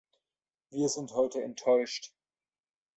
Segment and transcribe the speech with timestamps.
[0.71, 2.11] Wir sind heute enttäuscht.